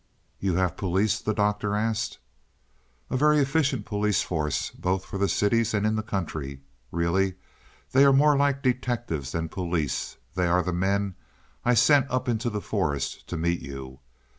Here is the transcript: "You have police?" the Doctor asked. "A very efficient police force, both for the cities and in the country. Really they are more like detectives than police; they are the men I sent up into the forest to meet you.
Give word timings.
"You 0.39 0.55
have 0.55 0.77
police?" 0.77 1.19
the 1.19 1.31
Doctor 1.31 1.75
asked. 1.75 2.17
"A 3.11 3.15
very 3.17 3.37
efficient 3.37 3.85
police 3.85 4.23
force, 4.23 4.71
both 4.71 5.05
for 5.05 5.19
the 5.19 5.29
cities 5.29 5.75
and 5.75 5.85
in 5.85 5.95
the 5.95 6.01
country. 6.01 6.61
Really 6.91 7.35
they 7.91 8.03
are 8.03 8.11
more 8.11 8.35
like 8.35 8.63
detectives 8.63 9.31
than 9.33 9.47
police; 9.47 10.17
they 10.33 10.47
are 10.47 10.63
the 10.63 10.73
men 10.73 11.13
I 11.63 11.75
sent 11.75 12.09
up 12.09 12.27
into 12.27 12.49
the 12.49 12.61
forest 12.61 13.27
to 13.27 13.37
meet 13.37 13.61
you. 13.61 13.99